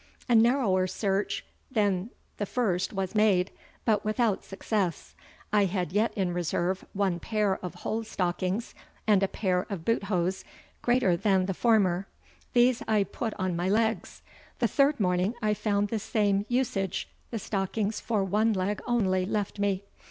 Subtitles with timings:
[0.27, 3.51] A narrower search then the first was made,
[3.85, 5.13] bot without successe.
[5.53, 8.73] I had yet in reserve one paire of whole stockings,
[9.05, 10.43] and a paire of boothose,
[10.81, 12.07] greater then the former.
[12.53, 14.23] These I put on my legs.
[14.57, 19.59] The third morning I found the same usage, the stockins for one leg onlie left
[19.59, 19.83] me.